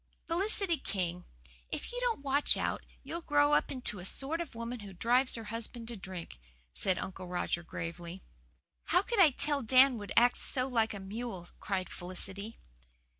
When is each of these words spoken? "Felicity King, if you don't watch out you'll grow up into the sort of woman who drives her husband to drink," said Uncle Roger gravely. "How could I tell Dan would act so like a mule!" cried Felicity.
"Felicity 0.27 0.79
King, 0.79 1.25
if 1.69 1.91
you 1.91 1.99
don't 2.01 2.23
watch 2.23 2.57
out 2.57 2.83
you'll 3.03 3.21
grow 3.21 3.53
up 3.53 3.71
into 3.71 3.97
the 3.97 4.05
sort 4.05 4.41
of 4.41 4.55
woman 4.55 4.79
who 4.79 4.93
drives 4.93 5.35
her 5.35 5.43
husband 5.53 5.87
to 5.89 5.95
drink," 5.95 6.39
said 6.73 6.97
Uncle 6.97 7.27
Roger 7.27 7.61
gravely. 7.61 8.23
"How 8.85 9.03
could 9.03 9.19
I 9.19 9.29
tell 9.29 9.61
Dan 9.61 9.99
would 9.99 10.11
act 10.17 10.37
so 10.39 10.67
like 10.67 10.95
a 10.95 10.99
mule!" 10.99 11.49
cried 11.59 11.87
Felicity. 11.87 12.57